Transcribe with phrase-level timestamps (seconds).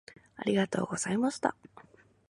[0.35, 1.55] ありがとうございました。